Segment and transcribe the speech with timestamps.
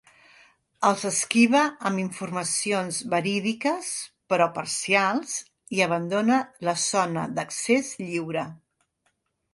[0.87, 3.91] Els esquiva amb informacions verídiques
[4.33, 5.37] però parcials
[5.79, 8.49] i abandona la zona d'accés lliure.